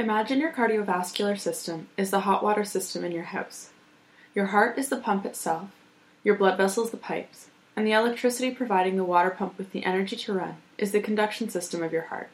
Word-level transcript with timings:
Imagine 0.00 0.40
your 0.40 0.50
cardiovascular 0.50 1.38
system 1.38 1.88
is 1.98 2.10
the 2.10 2.20
hot 2.20 2.42
water 2.42 2.64
system 2.64 3.04
in 3.04 3.12
your 3.12 3.24
house. 3.24 3.68
Your 4.34 4.46
heart 4.46 4.78
is 4.78 4.88
the 4.88 4.96
pump 4.96 5.26
itself, 5.26 5.68
your 6.24 6.36
blood 6.36 6.56
vessels 6.56 6.90
the 6.90 6.96
pipes, 6.96 7.50
and 7.76 7.86
the 7.86 7.92
electricity 7.92 8.50
providing 8.50 8.96
the 8.96 9.04
water 9.04 9.28
pump 9.28 9.58
with 9.58 9.72
the 9.72 9.84
energy 9.84 10.16
to 10.16 10.32
run 10.32 10.56
is 10.78 10.92
the 10.92 11.02
conduction 11.02 11.50
system 11.50 11.82
of 11.82 11.92
your 11.92 12.04
heart. 12.04 12.30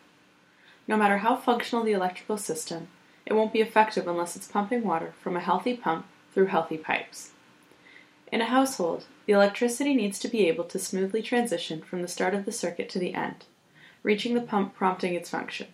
No 0.86 0.96
matter 0.96 1.18
how 1.18 1.34
functional 1.34 1.82
the 1.82 1.92
electrical 1.92 2.38
system, 2.38 2.86
it 3.26 3.32
won't 3.32 3.52
be 3.52 3.62
effective 3.62 4.06
unless 4.06 4.36
it's 4.36 4.46
pumping 4.46 4.84
water 4.84 5.14
from 5.20 5.34
a 5.34 5.40
healthy 5.40 5.76
pump 5.76 6.06
through 6.32 6.46
healthy 6.46 6.76
pipes. 6.78 7.32
In 8.30 8.40
a 8.40 8.44
household, 8.44 9.06
the 9.26 9.32
electricity 9.32 9.92
needs 9.92 10.20
to 10.20 10.28
be 10.28 10.46
able 10.46 10.66
to 10.66 10.78
smoothly 10.78 11.20
transition 11.20 11.82
from 11.82 12.02
the 12.02 12.06
start 12.06 12.32
of 12.32 12.44
the 12.44 12.52
circuit 12.52 12.88
to 12.90 13.00
the 13.00 13.14
end, 13.14 13.44
reaching 14.04 14.34
the 14.34 14.40
pump 14.40 14.76
prompting 14.76 15.14
its 15.14 15.30
function. 15.30 15.66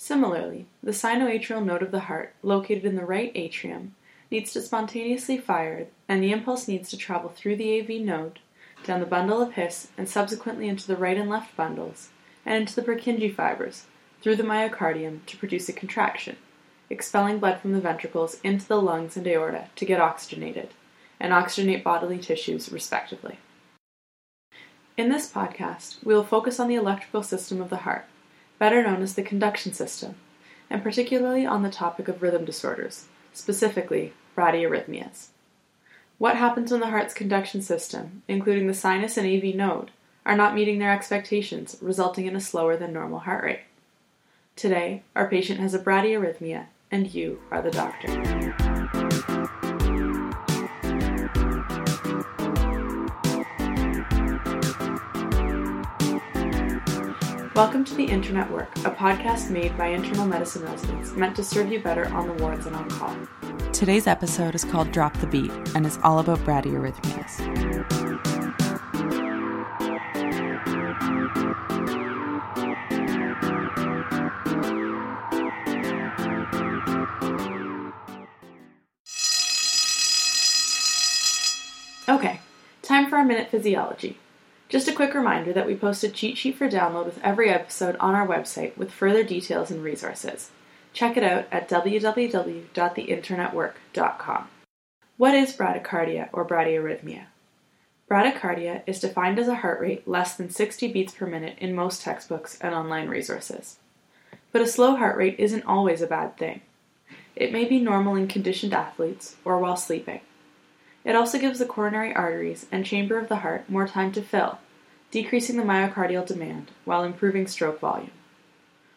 Similarly, 0.00 0.66
the 0.80 0.92
sinoatrial 0.92 1.64
node 1.64 1.82
of 1.82 1.90
the 1.90 2.06
heart, 2.06 2.32
located 2.44 2.84
in 2.84 2.94
the 2.94 3.04
right 3.04 3.32
atrium, 3.34 3.96
needs 4.30 4.52
to 4.52 4.62
spontaneously 4.62 5.38
fire, 5.38 5.88
and 6.08 6.22
the 6.22 6.30
impulse 6.30 6.68
needs 6.68 6.88
to 6.90 6.96
travel 6.96 7.30
through 7.30 7.56
the 7.56 7.80
AV 7.80 8.00
node, 8.02 8.38
down 8.84 9.00
the 9.00 9.06
bundle 9.06 9.42
of 9.42 9.54
His, 9.54 9.88
and 9.98 10.08
subsequently 10.08 10.68
into 10.68 10.86
the 10.86 10.96
right 10.96 11.18
and 11.18 11.28
left 11.28 11.56
bundles, 11.56 12.10
and 12.46 12.54
into 12.54 12.76
the 12.76 12.82
Purkinje 12.82 13.34
fibers, 13.34 13.86
through 14.22 14.36
the 14.36 14.44
myocardium 14.44 15.26
to 15.26 15.36
produce 15.36 15.68
a 15.68 15.72
contraction, 15.72 16.36
expelling 16.88 17.40
blood 17.40 17.58
from 17.58 17.72
the 17.72 17.80
ventricles 17.80 18.38
into 18.44 18.68
the 18.68 18.80
lungs 18.80 19.16
and 19.16 19.26
aorta 19.26 19.66
to 19.74 19.84
get 19.84 20.00
oxygenated, 20.00 20.68
and 21.18 21.32
oxygenate 21.32 21.82
bodily 21.82 22.18
tissues, 22.18 22.70
respectively. 22.70 23.40
In 24.96 25.08
this 25.08 25.28
podcast, 25.28 26.04
we 26.04 26.14
will 26.14 26.22
focus 26.22 26.60
on 26.60 26.68
the 26.68 26.76
electrical 26.76 27.24
system 27.24 27.60
of 27.60 27.68
the 27.68 27.78
heart, 27.78 28.06
better 28.58 28.82
known 28.82 29.02
as 29.02 29.14
the 29.14 29.22
conduction 29.22 29.72
system, 29.72 30.16
and 30.70 30.82
particularly 30.82 31.46
on 31.46 31.62
the 31.62 31.70
topic 31.70 32.08
of 32.08 32.22
rhythm 32.22 32.44
disorders, 32.44 33.06
specifically 33.32 34.12
bradyarrhythmias. 34.36 35.28
What 36.18 36.36
happens 36.36 36.72
when 36.72 36.80
the 36.80 36.90
heart's 36.90 37.14
conduction 37.14 37.62
system, 37.62 38.22
including 38.26 38.66
the 38.66 38.74
sinus 38.74 39.16
and 39.16 39.26
AV 39.26 39.54
node, 39.54 39.92
are 40.26 40.36
not 40.36 40.54
meeting 40.54 40.78
their 40.78 40.92
expectations, 40.92 41.76
resulting 41.80 42.26
in 42.26 42.36
a 42.36 42.40
slower 42.40 42.76
than 42.76 42.92
normal 42.92 43.20
heart 43.20 43.44
rate? 43.44 43.60
Today, 44.56 45.04
our 45.14 45.28
patient 45.28 45.60
has 45.60 45.74
a 45.74 45.78
bradyarrhythmia, 45.78 46.66
and 46.90 47.14
you 47.14 47.40
are 47.50 47.62
the 47.62 47.70
doctor. 47.70 48.67
Welcome 57.58 57.84
to 57.86 57.94
the 57.96 58.04
Intern 58.04 58.36
at 58.36 58.48
Work, 58.52 58.68
a 58.84 58.90
podcast 58.92 59.50
made 59.50 59.76
by 59.76 59.88
internal 59.88 60.24
medicine 60.24 60.62
residents 60.62 61.10
meant 61.14 61.34
to 61.34 61.42
serve 61.42 61.72
you 61.72 61.80
better 61.80 62.06
on 62.14 62.28
the 62.28 62.34
wards 62.34 62.66
and 62.66 62.76
on 62.76 62.88
call. 62.88 63.16
Today's 63.72 64.06
episode 64.06 64.54
is 64.54 64.62
called 64.62 64.92
Drop 64.92 65.12
the 65.18 65.26
Beat 65.26 65.50
and 65.74 65.84
is 65.84 65.98
all 66.04 66.20
about 66.20 66.38
bradyarrhythmias. 66.44 67.40
Okay, 82.08 82.40
time 82.82 83.10
for 83.10 83.16
our 83.16 83.24
minute 83.24 83.50
physiology. 83.50 84.16
Just 84.68 84.86
a 84.86 84.92
quick 84.92 85.14
reminder 85.14 85.52
that 85.54 85.66
we 85.66 85.74
post 85.74 86.04
a 86.04 86.10
cheat 86.10 86.36
sheet 86.36 86.56
for 86.56 86.68
download 86.68 87.06
with 87.06 87.24
every 87.24 87.48
episode 87.48 87.96
on 87.96 88.14
our 88.14 88.26
website 88.26 88.76
with 88.76 88.92
further 88.92 89.24
details 89.24 89.70
and 89.70 89.82
resources. 89.82 90.50
Check 90.92 91.16
it 91.16 91.22
out 91.22 91.46
at 91.50 91.70
www.theinternatwork.com. 91.70 94.48
What 95.16 95.34
is 95.34 95.56
bradycardia 95.56 96.28
or 96.32 96.46
bradyarrhythmia? 96.46 97.24
Bradycardia 98.10 98.82
is 98.86 99.00
defined 99.00 99.38
as 99.38 99.48
a 99.48 99.56
heart 99.56 99.80
rate 99.80 100.06
less 100.06 100.34
than 100.34 100.50
60 100.50 100.92
beats 100.92 101.14
per 101.14 101.26
minute 101.26 101.56
in 101.58 101.74
most 101.74 102.02
textbooks 102.02 102.58
and 102.60 102.74
online 102.74 103.08
resources. 103.08 103.78
But 104.52 104.60
a 104.62 104.66
slow 104.66 104.96
heart 104.96 105.16
rate 105.16 105.36
isn't 105.38 105.64
always 105.64 106.02
a 106.02 106.06
bad 106.06 106.36
thing. 106.36 106.60
It 107.34 107.52
may 107.52 107.64
be 107.64 107.80
normal 107.80 108.16
in 108.16 108.28
conditioned 108.28 108.74
athletes 108.74 109.36
or 109.44 109.58
while 109.58 109.76
sleeping. 109.76 110.20
It 111.04 111.16
also 111.16 111.38
gives 111.38 111.58
the 111.58 111.66
coronary 111.66 112.14
arteries 112.14 112.66
and 112.70 112.84
chamber 112.84 113.18
of 113.18 113.28
the 113.28 113.36
heart 113.36 113.70
more 113.70 113.86
time 113.86 114.12
to 114.12 114.22
fill, 114.22 114.58
decreasing 115.10 115.56
the 115.56 115.62
myocardial 115.62 116.26
demand 116.26 116.70
while 116.84 117.02
improving 117.02 117.46
stroke 117.46 117.80
volume. 117.80 118.10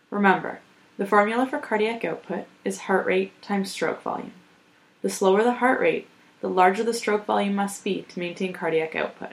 Remember, 0.09 0.59
the 0.97 1.05
formula 1.05 1.47
for 1.47 1.57
cardiac 1.59 2.03
output 2.03 2.45
is 2.65 2.81
heart 2.81 3.05
rate 3.05 3.39
times 3.41 3.71
stroke 3.71 4.01
volume. 4.01 4.33
The 5.01 5.09
slower 5.09 5.43
the 5.43 5.53
heart 5.53 5.79
rate, 5.79 6.07
the 6.41 6.49
larger 6.49 6.83
the 6.83 6.93
stroke 6.93 7.25
volume 7.25 7.55
must 7.55 7.83
be 7.83 8.03
to 8.09 8.19
maintain 8.19 8.53
cardiac 8.53 8.95
output. 8.95 9.31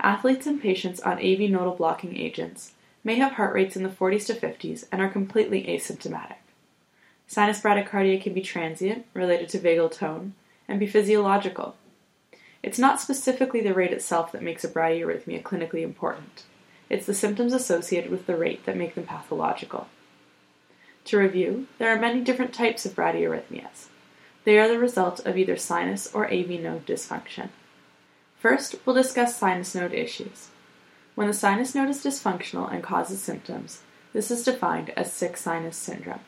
Athletes 0.00 0.46
and 0.46 0.60
patients 0.60 1.00
on 1.00 1.18
AV 1.18 1.48
nodal 1.48 1.76
blocking 1.76 2.16
agents 2.16 2.72
may 3.04 3.14
have 3.16 3.32
heart 3.32 3.54
rates 3.54 3.76
in 3.76 3.82
the 3.82 3.88
40s 3.88 4.26
to 4.26 4.34
50s 4.34 4.84
and 4.90 5.00
are 5.00 5.08
completely 5.08 5.64
asymptomatic. 5.64 6.36
Sinus 7.26 7.60
bradycardia 7.60 8.20
can 8.20 8.34
be 8.34 8.42
transient, 8.42 9.06
related 9.14 9.48
to 9.50 9.58
vagal 9.58 9.92
tone, 9.92 10.34
and 10.68 10.80
be 10.80 10.86
physiological. 10.86 11.76
It's 12.62 12.78
not 12.78 13.00
specifically 13.00 13.60
the 13.60 13.74
rate 13.74 13.92
itself 13.92 14.30
that 14.32 14.42
makes 14.42 14.62
a 14.62 14.68
bradyarrhythmia 14.68 15.42
clinically 15.42 15.82
important. 15.82 16.44
It's 16.88 17.06
the 17.06 17.14
symptoms 17.14 17.52
associated 17.52 18.10
with 18.10 18.26
the 18.26 18.36
rate 18.36 18.66
that 18.66 18.76
make 18.76 18.94
them 18.94 19.04
pathological. 19.04 19.88
To 21.06 21.18
review, 21.18 21.66
there 21.78 21.90
are 21.94 21.98
many 21.98 22.20
different 22.20 22.52
types 22.52 22.86
of 22.86 22.94
bradyarrhythmias. 22.94 23.86
They 24.44 24.58
are 24.58 24.68
the 24.68 24.78
result 24.78 25.20
of 25.26 25.36
either 25.36 25.56
sinus 25.56 26.12
or 26.14 26.32
AV 26.32 26.50
node 26.50 26.86
dysfunction. 26.86 27.48
First, 28.38 28.76
we'll 28.84 28.94
discuss 28.94 29.36
sinus 29.36 29.74
node 29.74 29.92
issues. 29.92 30.48
When 31.14 31.26
the 31.26 31.34
sinus 31.34 31.74
node 31.74 31.88
is 31.88 32.04
dysfunctional 32.04 32.72
and 32.72 32.82
causes 32.82 33.20
symptoms, 33.20 33.82
this 34.12 34.30
is 34.30 34.44
defined 34.44 34.90
as 34.90 35.12
sick 35.12 35.36
sinus 35.36 35.76
syndrome. 35.76 36.20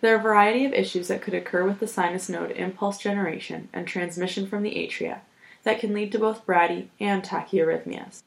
There 0.00 0.14
are 0.14 0.18
a 0.18 0.22
variety 0.22 0.64
of 0.64 0.72
issues 0.72 1.08
that 1.08 1.22
could 1.22 1.34
occur 1.34 1.64
with 1.64 1.80
the 1.80 1.86
sinus 1.86 2.28
node 2.28 2.50
impulse 2.52 2.98
generation 2.98 3.68
and 3.72 3.86
transmission 3.86 4.46
from 4.46 4.62
the 4.62 4.74
atria 4.74 5.20
that 5.66 5.80
can 5.80 5.92
lead 5.92 6.12
to 6.12 6.18
both 6.20 6.46
brady 6.46 6.88
and 7.00 7.24
tachyarrhythmias. 7.24 8.22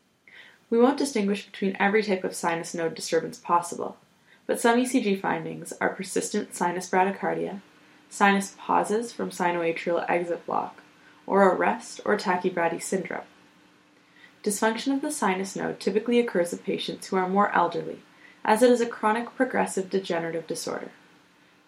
We 0.70 0.78
won't 0.78 0.98
distinguish 0.98 1.46
between 1.46 1.78
every 1.80 2.04
type 2.04 2.26
of 2.26 2.36
sinus 2.36 2.74
node 2.74 2.96
disturbance 2.96 3.38
possible, 3.38 3.96
but 4.46 4.60
some 4.60 4.78
ECG 4.78 5.22
findings 5.22 5.72
are 5.80 5.96
persistent 5.96 6.54
sinus 6.54 6.90
bradycardia, 6.90 7.62
sinus 8.10 8.58
pauses 8.58 9.14
from 9.14 9.30
sinoatrial 9.30 10.04
exit 10.10 10.46
block, 10.46 10.82
or 11.26 11.48
arrest 11.48 12.02
or 12.04 12.18
tachybrady 12.18 12.84
syndrome. 12.84 13.24
Dysfunction 14.44 14.94
of 14.94 15.02
the 15.02 15.10
sinus 15.10 15.56
node 15.56 15.80
typically 15.80 16.20
occurs 16.20 16.52
in 16.52 16.60
patients 16.60 17.08
who 17.08 17.16
are 17.16 17.30
more 17.30 17.56
elderly, 17.56 18.00
as 18.44 18.62
it 18.62 18.70
is 18.70 18.82
a 18.82 18.86
chronic 18.86 19.34
progressive 19.38 19.90
degenerative 19.90 20.46
disorder. 20.46 20.92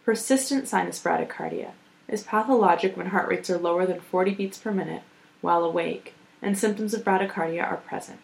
Persistent 0.03 0.67
sinus 0.67 1.01
bradycardia 1.01 1.71
is 2.09 2.23
pathologic 2.23 2.97
when 2.97 3.07
heart 3.07 3.29
rates 3.29 3.49
are 3.49 3.57
lower 3.57 3.85
than 3.85 4.01
40 4.01 4.33
beats 4.33 4.57
per 4.57 4.73
minute 4.73 5.03
while 5.41 5.63
awake 5.63 6.13
and 6.41 6.57
symptoms 6.57 6.93
of 6.93 7.03
bradycardia 7.03 7.63
are 7.63 7.77
present. 7.77 8.19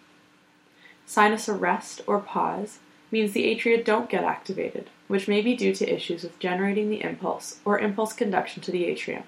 Sinus 1.05 1.47
arrest 1.47 2.01
or 2.07 2.19
pause 2.19 2.79
means 3.11 3.33
the 3.33 3.45
atria 3.45 3.83
don't 3.83 4.09
get 4.09 4.23
activated, 4.23 4.89
which 5.07 5.27
may 5.27 5.41
be 5.41 5.55
due 5.55 5.73
to 5.73 5.93
issues 5.93 6.23
with 6.23 6.39
generating 6.39 6.89
the 6.89 7.01
impulse 7.01 7.59
or 7.63 7.79
impulse 7.79 8.13
conduction 8.13 8.61
to 8.63 8.71
the 8.71 8.85
atrium. 8.85 9.23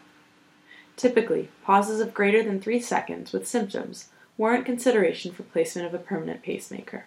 Typically, 0.98 1.50
pauses 1.64 2.02
of 2.02 2.14
greater 2.14 2.44
than 2.44 2.60
3 2.60 2.80
seconds 2.82 3.32
with 3.32 3.48
symptoms 3.48 4.10
warrant 4.38 4.66
consideration 4.66 5.34
for 5.34 5.44
placement 5.44 5.88
of 5.88 5.94
a 5.94 6.04
permanent 6.04 6.42
pacemaker. 6.42 7.06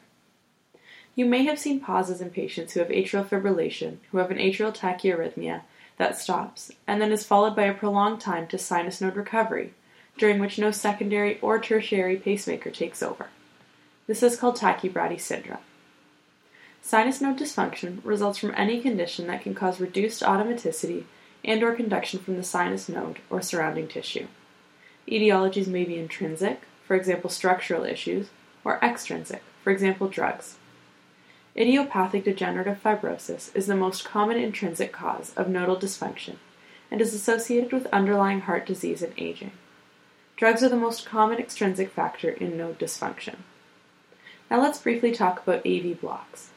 You 1.14 1.26
may 1.26 1.44
have 1.44 1.58
seen 1.58 1.80
pauses 1.80 2.20
in 2.20 2.30
patients 2.30 2.72
who 2.72 2.80
have 2.80 2.88
atrial 2.88 3.26
fibrillation, 3.26 3.98
who 4.10 4.18
have 4.18 4.30
an 4.30 4.38
atrial 4.38 4.74
tachyarrhythmia 4.74 5.62
that 5.98 6.18
stops 6.18 6.72
and 6.86 7.00
then 7.00 7.12
is 7.12 7.24
followed 7.24 7.54
by 7.54 7.64
a 7.64 7.74
prolonged 7.74 8.20
time 8.20 8.46
to 8.48 8.58
sinus 8.58 9.00
node 9.00 9.16
recovery, 9.16 9.74
during 10.18 10.38
which 10.38 10.58
no 10.58 10.70
secondary 10.70 11.40
or 11.40 11.58
tertiary 11.58 12.16
pacemaker 12.16 12.70
takes 12.70 13.02
over. 13.02 13.28
This 14.06 14.22
is 14.22 14.36
called 14.36 14.56
tachybrady 14.56 15.20
syndrome. 15.20 15.58
Sinus 16.82 17.20
node 17.20 17.38
dysfunction 17.38 18.00
results 18.04 18.38
from 18.38 18.52
any 18.56 18.80
condition 18.80 19.26
that 19.28 19.42
can 19.42 19.54
cause 19.54 19.80
reduced 19.80 20.22
automaticity 20.22 21.04
and 21.44 21.62
or 21.62 21.74
conduction 21.74 22.20
from 22.20 22.36
the 22.36 22.42
sinus 22.42 22.88
node 22.88 23.18
or 23.30 23.40
surrounding 23.40 23.88
tissue. 23.88 24.26
Etiologies 25.08 25.66
may 25.66 25.84
be 25.84 25.98
intrinsic, 25.98 26.62
for 26.86 26.96
example 26.96 27.30
structural 27.30 27.84
issues, 27.84 28.28
or 28.64 28.78
extrinsic, 28.82 29.42
for 29.62 29.70
example 29.70 30.08
drugs. 30.08 30.56
Idiopathic 31.56 32.24
degenerative 32.24 32.80
fibrosis 32.82 33.54
is 33.54 33.66
the 33.66 33.76
most 33.76 34.04
common 34.04 34.38
intrinsic 34.38 34.92
cause 34.92 35.32
of 35.36 35.48
nodal 35.48 35.76
dysfunction 35.76 36.36
and 36.90 37.00
is 37.00 37.14
associated 37.14 37.72
with 37.72 37.86
underlying 37.86 38.42
heart 38.42 38.66
disease 38.66 39.02
and 39.02 39.12
aging. 39.18 39.52
Drugs 40.36 40.62
are 40.62 40.68
the 40.68 40.76
most 40.76 41.06
common 41.06 41.38
extrinsic 41.38 41.90
factor 41.90 42.30
in 42.30 42.56
node 42.56 42.78
dysfunction. 42.78 43.36
Now 44.50 44.60
let's 44.60 44.80
briefly 44.80 45.12
talk 45.12 45.42
about 45.42 45.66
AV 45.66 46.00
blocks. 46.00 46.50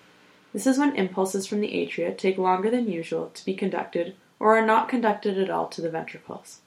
This 0.54 0.66
is 0.66 0.77
when 0.77 0.95
impulses 0.95 1.45
from 1.45 1.62
the 1.62 1.74
atria 1.74 2.18
take 2.18 2.38
longer 2.38 2.69
than 2.69 2.92
usual 2.92 3.30
to 3.33 3.45
be 3.45 3.54
conducted 3.54 4.16
or 4.39 4.57
are 4.57 4.66
not 4.66 4.89
conducted 4.89 5.38
at 5.38 5.50
all 5.50 5.68
to 5.68 5.81
the 5.81 5.89
ventricles. 5.89 6.62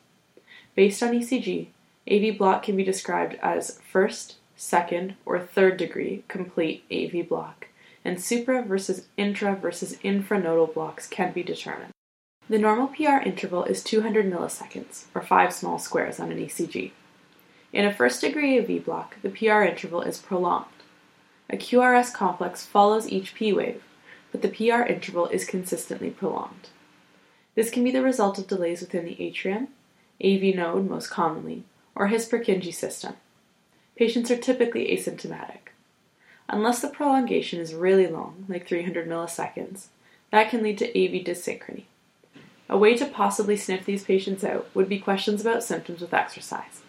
Based 0.75 1.03
on 1.03 1.13
ECG, 1.13 1.69
AV 2.11 2.39
block 2.39 2.63
can 2.63 2.77
be 2.77 2.85
described 2.85 3.39
as 3.43 3.81
first, 3.81 4.37
second, 4.57 5.17
or 5.27 5.39
third 5.39 5.77
degree 5.77 6.25
complete 6.29 6.85
AV 6.91 7.29
block, 7.29 7.69
and 8.05 8.21
supra 8.21 8.63
versus 8.63 9.07
intra 9.17 9.57
versus 9.57 9.97
infranodal 10.05 10.73
blocks 10.73 11.07
can 11.07 11.33
be 11.33 11.43
determined. 11.43 11.93
The 12.51 12.59
normal 12.59 12.89
PR 12.89 13.19
interval 13.27 13.65
is 13.65 13.85
200 13.85 14.25
milliseconds, 14.25 15.05
or 15.15 15.21
5 15.21 15.53
small 15.53 15.79
squares 15.79 16.19
on 16.19 16.33
an 16.33 16.39
ECG. 16.39 16.93
In 17.75 17.85
a 17.85 17.93
first 17.93 18.23
degree 18.23 18.59
AV 18.59 18.83
block, 18.83 19.17
the 19.21 19.29
PR 19.29 19.63
interval 19.65 20.01
is 20.01 20.17
prolonged. 20.17 20.65
A 21.51 21.59
QRS 21.59 22.11
complex 22.15 22.65
follows 22.65 23.07
each 23.07 23.35
P 23.35 23.53
wave, 23.53 23.83
but 24.33 24.41
the 24.41 24.49
PR 24.49 24.83
interval 24.83 25.27
is 25.27 25.45
consistently 25.45 26.09
prolonged. 26.09 26.71
This 27.55 27.71
can 27.71 27.85
be 27.85 27.91
the 27.91 28.03
result 28.03 28.39
of 28.39 28.47
delays 28.47 28.81
within 28.81 29.05
the 29.05 29.23
atrium, 29.23 29.69
AV 30.25 30.55
node 30.55 30.89
most 30.89 31.11
commonly, 31.11 31.65
or 31.95 32.07
His 32.07 32.27
Purkinje 32.27 32.73
system. 32.73 33.17
Patients 33.95 34.31
are 34.31 34.39
typically 34.39 34.87
asymptomatic. 34.87 35.73
Unless 36.49 36.81
the 36.81 36.89
prolongation 36.89 37.61
is 37.61 37.75
really 37.75 38.07
long, 38.07 38.47
like 38.49 38.67
300 38.67 39.07
milliseconds, 39.07 39.89
that 40.31 40.49
can 40.49 40.63
lead 40.63 40.79
to 40.79 40.89
AV 40.89 41.25
dyssynchrony. 41.27 41.85
A 42.69 42.77
way 42.77 42.97
to 42.97 43.07
possibly 43.07 43.57
sniff 43.57 43.85
these 43.85 44.05
patients 44.05 44.45
out 44.45 44.69
would 44.75 44.89
be 44.89 44.99
questions 44.99 45.41
about 45.41 45.63
symptoms 45.63 46.01
with 46.01 46.13
exercise 46.13 46.83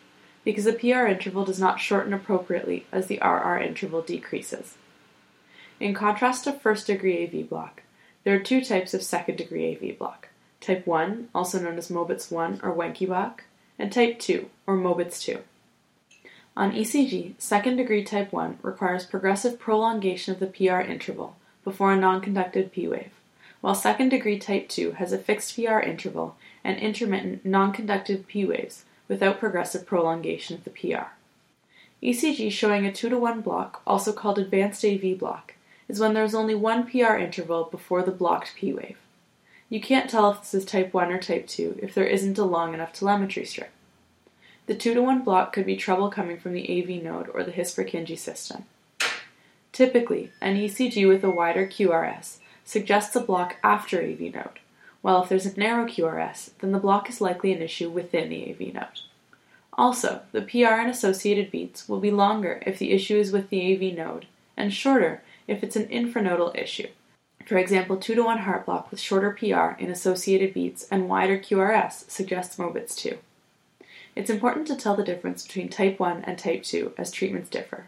because 0.43 0.65
the 0.65 0.73
PR 0.73 1.05
interval 1.05 1.45
does 1.45 1.59
not 1.59 1.79
shorten 1.79 2.13
appropriately 2.13 2.85
as 2.91 3.07
the 3.07 3.19
RR 3.23 3.57
interval 3.59 4.01
decreases. 4.01 4.75
In 5.79 5.93
contrast 5.93 6.43
to 6.45 6.53
first 6.53 6.87
degree 6.87 7.23
AV 7.23 7.47
block, 7.47 7.83
there 8.23 8.35
are 8.35 8.39
two 8.39 8.63
types 8.63 8.93
of 8.93 9.03
second 9.03 9.37
degree 9.37 9.71
AV 9.73 9.97
block 9.97 10.29
type 10.59 10.85
1, 10.85 11.29
also 11.33 11.59
known 11.59 11.77
as 11.77 11.87
Mobitz 11.87 12.31
1 12.31 12.59
or 12.63 12.75
Wenckebach, 12.75 13.07
block, 13.07 13.43
and 13.77 13.91
type 13.91 14.19
2 14.19 14.49
or 14.67 14.77
Mobitz 14.77 15.21
2. 15.21 15.39
On 16.57 16.73
ECG, 16.73 17.33
second 17.37 17.77
degree 17.77 18.03
type 18.03 18.33
1 18.33 18.59
requires 18.61 19.05
progressive 19.05 19.57
prolongation 19.57 20.33
of 20.33 20.39
the 20.39 20.47
PR 20.47 20.81
interval 20.81 21.37
before 21.63 21.93
a 21.93 21.95
non 21.95 22.19
conducted 22.19 22.73
P 22.73 22.87
wave, 22.87 23.11
while 23.61 23.75
second 23.75 24.09
degree 24.09 24.39
type 24.39 24.69
2 24.69 24.93
has 24.93 25.11
a 25.11 25.17
fixed 25.17 25.55
PR 25.55 25.79
interval 25.79 26.35
and 26.63 26.77
intermittent 26.77 27.45
non 27.45 27.73
conductive 27.73 28.27
P 28.27 28.45
waves 28.45 28.85
without 29.07 29.39
progressive 29.39 29.85
prolongation 29.85 30.55
of 30.55 30.63
the 30.63 30.69
PR. 30.69 31.07
ECG 32.01 32.51
showing 32.51 32.85
a 32.85 32.91
2 32.91 33.09
to 33.09 33.17
1 33.17 33.41
block, 33.41 33.81
also 33.85 34.13
called 34.13 34.39
advanced 34.39 34.85
AV 34.85 35.17
block, 35.17 35.55
is 35.89 35.99
when 35.99 36.13
there 36.13 36.23
is 36.23 36.35
only 36.35 36.55
one 36.55 36.89
PR 36.89 37.15
interval 37.15 37.65
before 37.65 38.03
the 38.03 38.11
blocked 38.11 38.53
P 38.55 38.71
wave. 38.71 38.97
You 39.69 39.81
can't 39.81 40.09
tell 40.09 40.31
if 40.31 40.39
this 40.39 40.53
is 40.53 40.65
type 40.65 40.93
1 40.93 41.11
or 41.11 41.19
type 41.19 41.47
2 41.47 41.79
if 41.81 41.93
there 41.93 42.05
isn't 42.05 42.37
a 42.37 42.45
long 42.45 42.73
enough 42.73 42.93
telemetry 42.93 43.45
strip. 43.45 43.71
The 44.67 44.75
2 44.75 44.93
to 44.93 45.01
1 45.01 45.23
block 45.23 45.51
could 45.51 45.65
be 45.65 45.75
trouble 45.75 46.09
coming 46.09 46.39
from 46.39 46.53
the 46.53 46.81
AV 46.81 47.03
node 47.03 47.29
or 47.33 47.43
the 47.43 47.51
His-Purkinje 47.51 48.17
system. 48.17 48.65
Typically, 49.71 50.31
an 50.41 50.55
ECG 50.55 51.07
with 51.07 51.23
a 51.23 51.29
wider 51.29 51.67
QRS 51.67 52.37
suggests 52.69 53.15
a 53.15 53.19
block 53.19 53.55
after 53.63 53.99
AV 53.99 54.19
node, 54.31 54.59
while 55.01 55.23
if 55.23 55.29
there's 55.29 55.47
a 55.47 55.59
narrow 55.59 55.87
QRS, 55.87 56.51
then 56.59 56.71
the 56.71 56.77
block 56.77 57.09
is 57.09 57.19
likely 57.19 57.51
an 57.51 57.63
issue 57.63 57.89
within 57.89 58.29
the 58.29 58.47
AV 58.47 58.71
node. 58.71 58.99
Also, 59.73 60.21
the 60.33 60.43
PR 60.43 60.79
and 60.79 60.89
associated 60.91 61.49
beats 61.49 61.89
will 61.89 61.99
be 61.99 62.11
longer 62.11 62.61
if 62.67 62.77
the 62.77 62.91
issue 62.91 63.17
is 63.17 63.31
with 63.31 63.49
the 63.49 63.73
AV 63.73 63.97
node, 63.97 64.27
and 64.55 64.71
shorter 64.71 65.23
if 65.47 65.63
it's 65.63 65.75
an 65.75 65.87
infranodal 65.87 66.55
issue. 66.55 66.89
For 67.43 67.57
example, 67.57 67.97
2 67.97 68.13
to 68.13 68.23
1 68.23 68.37
heart 68.37 68.67
block 68.67 68.91
with 68.91 68.99
shorter 68.99 69.31
PR 69.31 69.81
in 69.81 69.89
associated 69.89 70.53
beats 70.53 70.87
and 70.91 71.09
wider 71.09 71.39
QRS 71.39 72.07
suggests 72.07 72.57
Mobitz 72.57 72.95
2. 72.95 73.17
It's 74.15 74.29
important 74.29 74.67
to 74.67 74.75
tell 74.75 74.95
the 74.95 75.03
difference 75.03 75.41
between 75.41 75.69
type 75.69 75.99
1 75.99 76.23
and 76.25 76.37
type 76.37 76.61
2 76.61 76.93
as 76.99 77.09
treatments 77.09 77.49
differ. 77.49 77.87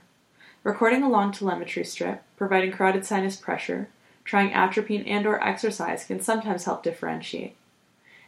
Recording 0.64 1.04
a 1.04 1.10
long 1.10 1.32
telemetry 1.32 1.84
strip, 1.84 2.24
providing 2.36 2.72
carotid 2.72 3.06
sinus 3.06 3.36
pressure, 3.36 3.88
Trying 4.24 4.54
atropine 4.54 5.06
and 5.08 5.26
or 5.26 5.44
exercise 5.44 6.06
can 6.06 6.22
sometimes 6.22 6.66
help 6.66 6.84
differentiate. 6.84 7.56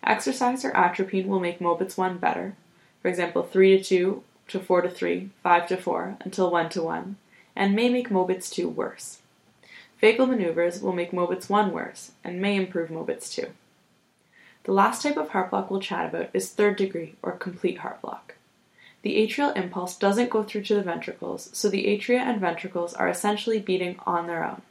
Exercise 0.04 0.66
or 0.66 0.75
atropine 0.75 1.28
will 1.28 1.40
make 1.40 1.60
Mobitz 1.60 1.98
1 1.98 2.18
better, 2.18 2.56
for 3.01 3.07
example 3.07 3.44
3 3.44 3.78
to 3.78 3.84
2 3.84 4.24
to 4.50 4.60
4 4.60 4.81
to 4.81 4.90
3, 4.90 5.30
5 5.42 5.68
to 5.68 5.78
4, 5.78 6.18
until 6.22 6.51
1 6.51 6.69
to 6.69 6.84
1, 6.84 7.16
and 7.56 7.75
may 7.75 7.90
make 7.90 8.10
Mobitz 8.10 8.51
2 8.51 8.68
worse. 8.68 9.19
Vagal 10.01 10.28
maneuvers 10.28 10.81
will 10.81 10.92
make 10.92 11.12
Mobitz 11.12 11.50
1 11.50 11.72
worse 11.72 12.12
and 12.24 12.42
may 12.42 12.57
improve 12.57 12.90
Mobitz 12.90 13.31
2. 13.34 13.48
The 14.66 14.74
last 14.74 15.04
type 15.04 15.18
of 15.18 15.30
heart 15.30 15.51
block 15.51 15.69
we'll 15.69 15.80
chat 15.80 16.07
about 16.07 16.30
is 16.34 16.50
third 16.50 16.75
degree 16.75 17.16
or 17.22 17.31
complete 17.34 17.80
heart 17.80 18.01
block. 18.01 18.36
The 19.01 19.18
atrial 19.18 19.56
impulse 19.56 19.98
doesn't 19.98 20.30
go 20.30 20.44
through 20.44 20.63
to 20.63 20.75
the 20.75 20.81
ventricles, 20.81 21.50
so 21.54 21.69
the 21.69 21.86
atria 21.86 22.19
and 22.19 22.40
ventricles 22.40 22.94
are 22.94 23.10
essentially 23.10 23.60
beating 23.60 23.98
on 24.06 24.28
their 24.28 24.44
own. 24.44 24.62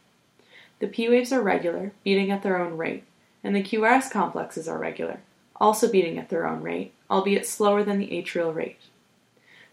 The 0.82 0.88
P 0.88 1.08
waves 1.08 1.32
are 1.32 1.40
regular, 1.40 1.93
beating 2.02 2.32
at 2.32 2.43
their 2.43 2.58
own 2.58 2.76
rate, 2.76 3.05
and 3.44 3.55
the 3.55 3.62
QRS 3.62 4.11
complexes 4.11 4.67
are 4.67 4.79
regular, 4.79 5.20
also 5.61 5.88
beating 5.88 6.19
at 6.19 6.29
their 6.29 6.44
own 6.44 6.61
rate, 6.61 6.93
albeit 7.08 7.46
slower 7.46 7.84
than 7.84 8.00
the 8.00 8.08
atrial 8.08 8.52
rate. 8.52 8.81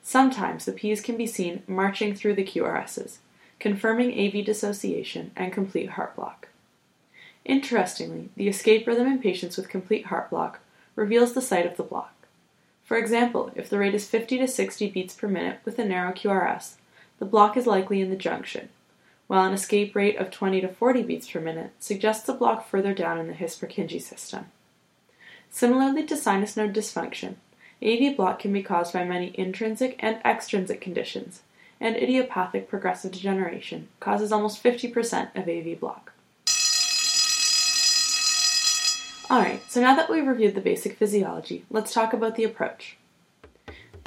Sometimes 0.04 0.66
the 0.66 0.72
P's 0.72 1.02
can 1.02 1.18
be 1.18 1.26
seen 1.26 1.64
marching 1.66 2.14
through 2.14 2.36
the 2.36 2.44
QRSs, 2.44 3.18
confirming 3.60 4.14
AV 4.14 4.46
dissociation 4.46 5.32
and 5.36 5.52
complete 5.52 5.90
heart 5.90 6.16
block. 6.16 6.50
Interestingly, 7.44 8.30
the 8.36 8.48
escape 8.48 8.86
rhythm 8.86 9.08
in 9.08 9.18
patients 9.18 9.58
with 9.58 9.68
complete 9.68 10.06
heart 10.06 10.30
block 10.30 10.60
reveals 10.96 11.34
the 11.34 11.42
site 11.42 11.66
of 11.66 11.76
the 11.76 11.82
block. 11.82 12.14
For 12.84 12.98
example, 12.98 13.52
if 13.56 13.68
the 13.68 13.80
rate 13.80 13.96
is 13.96 14.08
50 14.08 14.38
to 14.38 14.48
60 14.48 14.92
beats 14.92 15.16
per 15.16 15.28
minute 15.28 15.62
with 15.66 15.80
a 15.80 15.86
narrow 15.86 16.12
QRS, 16.12 16.76
the 17.18 17.26
block 17.26 17.58
is 17.58 17.66
likely 17.66 18.00
in 18.00 18.12
the 18.12 18.16
junction, 18.16 18.70
while 19.30 19.46
an 19.46 19.54
escape 19.54 19.96
rate 19.96 20.18
of 20.18 20.32
20 20.32 20.60
to 20.60 20.68
40 20.68 21.04
beats 21.04 21.30
per 21.30 21.40
minute 21.40 21.70
suggests 21.78 22.28
a 22.28 22.34
block 22.34 22.68
further 22.68 22.96
down 22.96 23.20
in 23.20 23.28
the 23.28 23.34
His-Purkinje 23.34 24.02
system. 24.02 24.48
Similarly 25.52 26.04
to 26.08 26.18
sinus 26.18 26.58
node 26.58 26.74
dysfunction, 26.74 27.36
AV 27.80 28.18
block 28.18 28.40
can 28.40 28.52
be 28.52 28.64
caused 28.64 28.92
by 28.92 29.04
many 29.04 29.32
intrinsic 29.38 29.98
and 30.00 30.20
extrinsic 30.26 30.82
conditions, 30.82 31.44
and 31.80 31.96
idiopathic 31.96 32.68
progressive 32.68 33.12
degeneration 33.12 33.90
causes 34.00 34.32
almost 34.32 34.64
50% 34.64 35.36
of 35.36 35.48
AV 35.48 35.80
block. 35.80 36.12
Alright, 39.30 39.62
so 39.72 39.80
now 39.80 39.96
that 39.96 40.10
we've 40.10 40.26
reviewed 40.26 40.56
the 40.56 40.60
basic 40.60 40.98
physiology, 40.98 41.66
let's 41.70 41.94
talk 41.94 42.14
about 42.14 42.36
the 42.36 42.46
approach. 42.46 42.98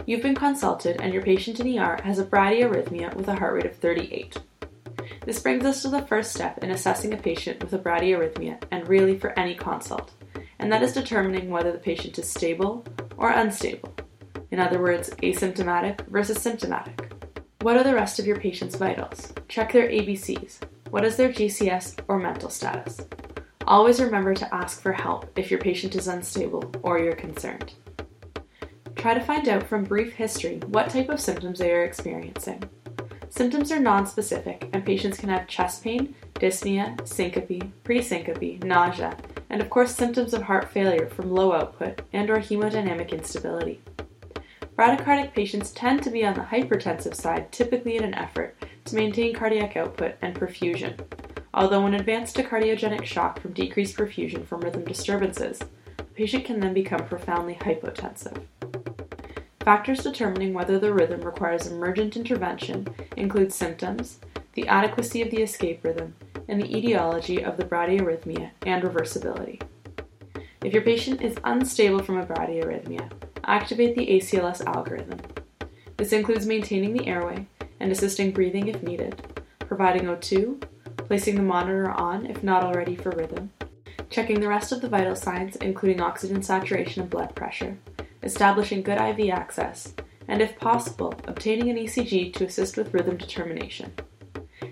You've 0.05 0.23
been 0.23 0.35
consulted 0.35 1.01
and 1.01 1.15
your 1.15 1.23
patient 1.23 1.61
in 1.61 1.79
ER 1.79 2.01
has 2.03 2.19
a 2.19 2.25
bradyarrhythmia 2.25 3.15
with 3.15 3.29
a 3.29 3.37
heart 3.37 3.55
rate 3.55 3.67
of 3.67 3.77
38. 3.77 4.39
This 5.25 5.41
brings 5.41 5.65
us 5.65 5.83
to 5.83 5.89
the 5.89 6.03
first 6.03 6.33
step 6.33 6.63
in 6.63 6.71
assessing 6.71 7.15
a 7.15 7.17
patient 7.17 7.63
with 7.63 7.73
a 7.73 7.79
bradyarrhythmia 7.79 8.63
and 8.71 8.89
really 8.89 9.19
for 9.19 9.39
any 9.39 9.55
consult, 9.55 10.13
and 10.59 10.73
that 10.73 10.83
is 10.83 10.93
determining 10.93 11.51
whether 11.51 11.73
the 11.73 11.79
patient 11.79 12.19
is 12.19 12.31
stable 12.31 12.85
or 13.17 13.31
unstable. 13.31 13.95
In 14.51 14.61
other 14.61 14.81
words, 14.81 15.11
asymptomatic 15.23 16.07
versus 16.09 16.41
symptomatic. 16.41 17.13
What 17.63 17.77
are 17.77 17.85
the 17.85 17.95
rest 17.95 18.19
of 18.19 18.27
your 18.27 18.37
patient's 18.39 18.77
vitals? 18.77 19.33
Check 19.49 19.73
their 19.73 19.89
ABCs. 19.89 20.59
What 20.91 21.05
is 21.05 21.17
their 21.17 21.31
GCS 21.33 22.01
or 22.09 22.19
mental 22.19 22.51
status? 22.51 23.01
Always 23.67 24.01
remember 24.01 24.35
to 24.35 24.55
ask 24.55 24.81
for 24.83 24.93
help 24.93 25.39
if 25.39 25.51
your 25.51 25.61
patient 25.61 25.95
is 25.95 26.09
unstable 26.09 26.71
or 26.83 26.99
you're 26.99 27.15
concerned. 27.15 27.73
Try 28.97 29.15
to 29.15 29.21
find 29.21 29.49
out 29.49 29.63
from 29.63 29.85
brief 29.85 30.13
history 30.13 30.61
what 30.67 30.91
type 30.91 31.09
of 31.09 31.21
symptoms 31.21 31.61
they 31.61 31.73
are 31.73 31.85
experiencing. 31.85 32.63
Symptoms 33.33 33.73
are 33.73 33.79
nonspecific, 33.79 34.69
and 34.75 34.85
patients 34.85 35.17
can 35.17 35.31
have 35.31 35.49
chest 35.49 35.83
pain, 35.83 36.15
dyspnea, 36.35 37.01
syncope, 37.09 37.63
presyncope, 37.83 38.63
nausea, 38.63 39.17
and 39.49 39.63
of 39.63 39.71
course 39.71 39.97
symptoms 39.97 40.35
of 40.35 40.43
heart 40.43 40.71
failure 40.71 41.09
from 41.09 41.33
low 41.33 41.53
output 41.53 42.03
and 42.13 42.29
or 42.29 42.37
hemodynamic 42.37 43.11
instability. 43.11 43.81
Bradycardic 44.77 45.33
patients 45.33 45.73
tend 45.73 46.03
to 46.03 46.11
be 46.11 46.27
on 46.27 46.35
the 46.35 46.43
hypertensive 46.43 47.15
side, 47.15 47.51
typically 47.51 47.97
in 47.97 48.05
an 48.05 48.13
effort 48.13 48.55
to 48.85 48.97
maintain 48.97 49.33
cardiac 49.33 49.79
output 49.79 50.17
and 50.21 50.39
perfusion. 50.39 51.01
Although 51.55 51.85
when 51.85 51.95
advanced 51.95 52.37
to 52.37 52.43
cardiogenic 52.43 53.07
shock 53.07 53.41
from 53.41 53.55
decreased 53.55 53.97
perfusion 53.97 54.47
from 54.47 54.61
rhythm 54.61 54.85
disturbances, 54.85 55.59
the 55.97 56.05
patient 56.15 56.45
can 56.45 56.61
then 56.61 56.75
become 56.75 57.07
profoundly 57.07 57.55
hypotensive. 57.55 58.43
Factors 59.65 60.03
determining 60.03 60.53
whether 60.53 60.81
the 60.81 60.93
rhythm 60.93 61.21
requires 61.21 61.69
emergent 61.69 62.17
intervention 62.17 62.89
include 63.17 63.53
symptoms, 63.53 64.19
the 64.55 64.67
adequacy 64.67 65.23
of 65.23 65.31
the 65.31 65.41
escape 65.41 65.85
rhythm, 65.85 66.15
and 66.49 66.61
the 66.61 66.77
etiology 66.77 67.45
of 67.45 67.57
the 67.57 67.65
bradyarrhythmia 67.65 68.51
and 68.67 68.83
reversibility. 68.83 69.63
If 70.65 70.73
your 70.73 70.83
patient 70.83 71.23
is 71.23 71.37
unstable 71.45 72.03
from 72.03 72.19
a 72.19 72.27
bradyarrhythmia, 72.27 73.13
activate 73.45 73.97
the 73.97 74.07
ACLS 74.09 74.67
algorithm. 74.67 75.21
This 75.97 76.13
includes 76.13 76.45
maintaining 76.45 76.93
the 76.93 77.07
airway 77.07 77.47
and 77.79 77.93
assisting 77.93 78.33
breathing 78.33 78.67
if 78.67 78.83
needed, 78.83 79.45
providing 79.61 80.07
O2, 80.07 80.61
placing 80.97 81.37
the 81.37 81.43
monitor 81.43 81.91
on 81.91 82.27
if 82.27 82.43
not 82.43 82.65
already 82.65 82.97
for 82.97 83.11
rhythm, 83.11 83.53
checking 84.11 84.41
the 84.41 84.49
rest 84.49 84.73
of 84.73 84.81
the 84.81 84.89
vital 84.89 85.15
signs, 85.15 85.55
including 85.57 86.01
oxygen 86.01 86.43
saturation 86.43 87.03
and 87.03 87.11
blood 87.11 87.35
pressure, 87.37 87.77
establishing 88.23 88.83
good 88.83 88.99
IV 88.99 89.31
access, 89.31 89.95
and 90.29 90.41
if 90.41 90.59
possible, 90.59 91.15
obtaining 91.25 91.71
an 91.71 91.77
ECG 91.77 92.33
to 92.35 92.47
assist 92.47 92.77
with 92.77 92.95
rhythm 92.95 93.17
determination. 93.17 93.93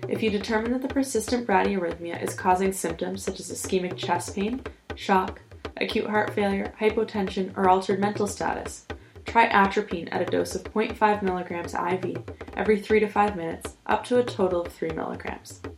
If 0.07 0.23
you 0.23 0.29
determine 0.29 0.71
that 0.71 0.81
the 0.81 0.87
persistent 0.87 1.47
bradyarrhythmia 1.47 2.23
is 2.23 2.33
causing 2.33 2.73
symptoms 2.73 3.23
such 3.23 3.39
as 3.39 3.51
ischemic 3.51 3.97
chest 3.97 4.35
pain, 4.35 4.61
shock, 4.95 5.41
acute 5.77 6.09
heart 6.09 6.33
failure, 6.33 6.73
hypotension, 6.79 7.55
or 7.57 7.69
altered 7.69 7.99
mental 7.99 8.27
status, 8.27 8.85
try 9.25 9.47
atropine 9.47 10.09
at 10.11 10.21
a 10.21 10.25
dose 10.25 10.55
of 10.55 10.63
0.5 10.63 11.21
mg 11.21 11.93
IV 11.93 12.23
every 12.55 12.79
3 12.79 12.99
to 12.99 13.07
5 13.07 13.35
minutes, 13.35 13.77
up 13.85 14.03
to 14.05 14.19
a 14.19 14.23
total 14.23 14.61
of 14.61 14.73
3 14.73 14.89
mg. 14.89 15.71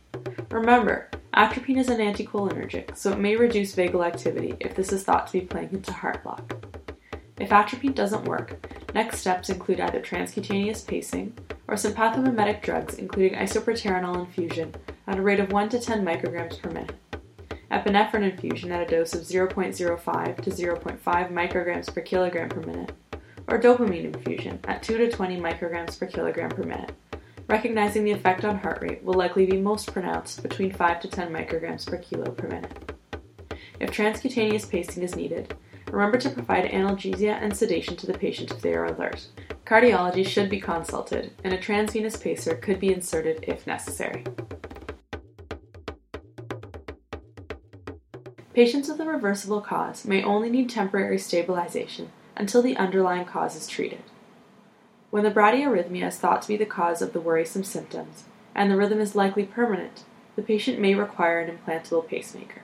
Remember, 0.50 1.10
atropine 1.34 1.78
is 1.78 1.88
an 1.88 1.98
anticholinergic, 1.98 2.96
so 2.96 3.12
it 3.12 3.18
may 3.18 3.36
reduce 3.36 3.74
vagal 3.74 4.06
activity 4.06 4.54
if 4.60 4.74
this 4.74 4.92
is 4.92 5.04
thought 5.04 5.26
to 5.26 5.32
be 5.32 5.40
playing 5.40 5.70
into 5.72 5.92
heart 5.92 6.22
block. 6.22 6.63
If 7.38 7.50
atropine 7.50 7.94
doesn't 7.94 8.26
work, 8.26 8.64
next 8.94 9.18
steps 9.18 9.50
include 9.50 9.80
either 9.80 10.00
transcutaneous 10.00 10.86
pacing 10.86 11.36
or 11.66 11.74
sympathomimetic 11.74 12.62
drugs, 12.62 12.94
including 12.94 13.38
isoproterenol 13.38 14.20
infusion 14.20 14.74
at 15.06 15.18
a 15.18 15.22
rate 15.22 15.40
of 15.40 15.50
1 15.50 15.68
to 15.70 15.80
10 15.80 16.04
micrograms 16.04 16.60
per 16.62 16.70
minute, 16.70 16.94
epinephrine 17.72 18.30
infusion 18.30 18.70
at 18.70 18.86
a 18.86 18.90
dose 18.90 19.14
of 19.14 19.22
0.05 19.22 20.42
to 20.42 20.50
0.5 20.50 21.32
micrograms 21.32 21.92
per 21.92 22.00
kilogram 22.00 22.48
per 22.48 22.60
minute, 22.60 22.92
or 23.48 23.60
dopamine 23.60 24.04
infusion 24.14 24.60
at 24.68 24.82
2 24.82 24.96
to 24.98 25.10
20 25.10 25.40
micrograms 25.40 25.98
per 25.98 26.06
kilogram 26.06 26.50
per 26.50 26.62
minute. 26.62 26.92
Recognizing 27.48 28.04
the 28.04 28.12
effect 28.12 28.44
on 28.44 28.58
heart 28.58 28.80
rate 28.80 29.02
will 29.02 29.14
likely 29.14 29.44
be 29.44 29.60
most 29.60 29.92
pronounced 29.92 30.42
between 30.42 30.72
5 30.72 31.00
to 31.00 31.08
10 31.08 31.32
micrograms 31.32 31.86
per 31.86 31.98
kilo 31.98 32.30
per 32.30 32.48
minute. 32.48 32.92
If 33.80 33.90
transcutaneous 33.90 34.70
pacing 34.70 35.02
is 35.02 35.16
needed, 35.16 35.54
remember 35.94 36.18
to 36.18 36.30
provide 36.30 36.70
analgesia 36.70 37.40
and 37.40 37.56
sedation 37.56 37.96
to 37.96 38.06
the 38.06 38.18
patient 38.18 38.50
if 38.50 38.60
they 38.60 38.74
are 38.74 38.86
alert. 38.86 39.28
Cardiology 39.64 40.26
should 40.26 40.50
be 40.50 40.60
consulted, 40.60 41.32
and 41.44 41.54
a 41.54 41.58
transvenous 41.58 42.16
pacer 42.16 42.56
could 42.56 42.80
be 42.80 42.92
inserted 42.92 43.44
if 43.46 43.66
necessary. 43.66 44.24
Patients 48.52 48.88
with 48.88 49.00
a 49.00 49.04
reversible 49.04 49.60
cause 49.60 50.04
may 50.04 50.22
only 50.22 50.50
need 50.50 50.68
temporary 50.68 51.18
stabilization 51.18 52.10
until 52.36 52.62
the 52.62 52.76
underlying 52.76 53.24
cause 53.24 53.56
is 53.56 53.66
treated. 53.66 54.02
When 55.10 55.22
the 55.22 55.30
bradyarrhythmia 55.30 56.08
is 56.08 56.16
thought 56.16 56.42
to 56.42 56.48
be 56.48 56.56
the 56.56 56.66
cause 56.66 57.00
of 57.00 57.12
the 57.12 57.20
worrisome 57.20 57.64
symptoms, 57.64 58.24
and 58.54 58.70
the 58.70 58.76
rhythm 58.76 59.00
is 59.00 59.14
likely 59.14 59.44
permanent, 59.44 60.02
the 60.34 60.42
patient 60.42 60.80
may 60.80 60.94
require 60.94 61.40
an 61.40 61.56
implantable 61.56 62.06
pacemaker. 62.06 62.63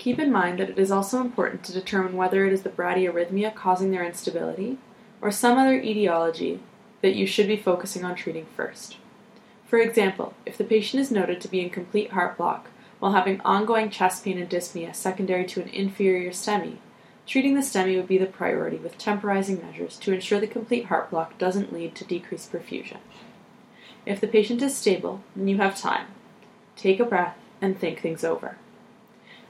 Keep 0.00 0.18
in 0.18 0.32
mind 0.32 0.58
that 0.58 0.70
it 0.70 0.78
is 0.78 0.90
also 0.90 1.20
important 1.20 1.62
to 1.64 1.72
determine 1.72 2.16
whether 2.16 2.46
it 2.46 2.54
is 2.54 2.62
the 2.62 2.70
bradyarrhythmia 2.70 3.54
causing 3.54 3.90
their 3.90 4.04
instability 4.04 4.78
or 5.20 5.30
some 5.30 5.58
other 5.58 5.80
etiology 5.80 6.58
that 7.02 7.14
you 7.14 7.26
should 7.26 7.46
be 7.46 7.56
focusing 7.56 8.02
on 8.02 8.14
treating 8.14 8.46
first. 8.56 8.96
For 9.66 9.78
example, 9.78 10.32
if 10.46 10.56
the 10.56 10.64
patient 10.64 11.02
is 11.02 11.10
noted 11.10 11.40
to 11.42 11.48
be 11.48 11.60
in 11.60 11.68
complete 11.68 12.12
heart 12.12 12.38
block 12.38 12.70
while 12.98 13.12
having 13.12 13.42
ongoing 13.42 13.90
chest 13.90 14.24
pain 14.24 14.38
and 14.38 14.48
dyspnea 14.48 14.94
secondary 14.94 15.44
to 15.44 15.60
an 15.60 15.68
inferior 15.68 16.30
STEMI, 16.30 16.78
Treating 17.26 17.54
the 17.54 17.60
STEMI 17.60 17.94
would 17.96 18.08
be 18.08 18.18
the 18.18 18.26
priority 18.26 18.76
with 18.76 18.98
temporizing 18.98 19.62
measures 19.62 19.96
to 19.98 20.12
ensure 20.12 20.40
the 20.40 20.48
complete 20.48 20.86
heart 20.86 21.10
block 21.10 21.38
doesn't 21.38 21.72
lead 21.72 21.94
to 21.94 22.04
decreased 22.04 22.50
perfusion. 22.50 22.96
If 24.04 24.20
the 24.20 24.26
patient 24.26 24.62
is 24.62 24.76
stable, 24.76 25.22
then 25.36 25.46
you 25.46 25.58
have 25.58 25.78
time. 25.78 26.06
Take 26.74 26.98
a 26.98 27.04
breath 27.04 27.36
and 27.60 27.78
think 27.78 28.00
things 28.00 28.24
over. 28.24 28.56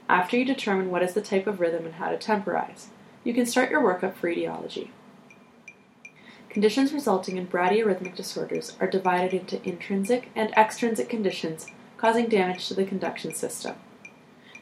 After 0.09 0.37
you 0.37 0.45
determine 0.45 0.89
what 0.89 1.03
is 1.03 1.13
the 1.13 1.21
type 1.21 1.47
of 1.47 1.59
rhythm 1.59 1.85
and 1.85 1.95
how 1.95 2.09
to 2.09 2.17
temporize, 2.17 2.89
you 3.23 3.33
can 3.33 3.45
start 3.45 3.69
your 3.69 3.81
workup 3.81 4.15
for 4.15 4.27
etiology. 4.27 4.91
Conditions 6.49 6.91
resulting 6.91 7.37
in 7.37 7.47
bradyarrhythmic 7.47 8.15
disorders 8.15 8.75
are 8.81 8.87
divided 8.87 9.33
into 9.33 9.65
intrinsic 9.67 10.29
and 10.35 10.51
extrinsic 10.57 11.07
conditions 11.07 11.67
causing 11.95 12.27
damage 12.27 12.67
to 12.67 12.73
the 12.73 12.83
conduction 12.83 13.33
system. 13.33 13.75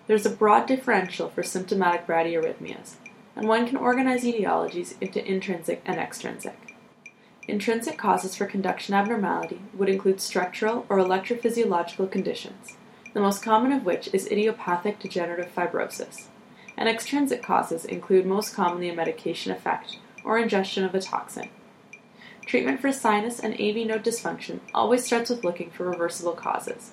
There's 0.05 0.25
a 0.25 0.29
broad 0.29 0.67
differential 0.67 1.29
for 1.29 1.41
symptomatic 1.41 2.05
bradyarrhythmias, 2.05 2.95
and 3.35 3.47
one 3.47 3.67
can 3.67 3.77
organize 3.77 4.23
etiologies 4.23 4.95
into 5.01 5.25
intrinsic 5.25 5.81
and 5.85 5.97
extrinsic. 5.97 6.75
Intrinsic 7.47 7.97
causes 7.97 8.35
for 8.35 8.45
conduction 8.45 8.93
abnormality 8.93 9.61
would 9.73 9.89
include 9.89 10.21
structural 10.21 10.85
or 10.89 10.97
electrophysiological 10.97 12.11
conditions, 12.11 12.75
the 13.13 13.19
most 13.19 13.43
common 13.43 13.71
of 13.71 13.85
which 13.85 14.09
is 14.13 14.31
idiopathic 14.31 14.99
degenerative 14.99 15.53
fibrosis. 15.55 16.27
And 16.77 16.87
extrinsic 16.87 17.43
causes 17.43 17.85
include 17.85 18.25
most 18.25 18.53
commonly 18.53 18.89
a 18.89 18.95
medication 18.95 19.51
effect 19.51 19.97
or 20.23 20.37
ingestion 20.37 20.83
of 20.83 20.95
a 20.95 21.01
toxin. 21.01 21.49
Treatment 22.45 22.79
for 22.79 22.91
sinus 22.91 23.39
and 23.39 23.53
AV 23.53 23.87
node 23.87 24.03
dysfunction 24.03 24.59
always 24.73 25.05
starts 25.05 25.29
with 25.29 25.43
looking 25.43 25.69
for 25.69 25.89
reversible 25.89 26.33
causes. 26.33 26.91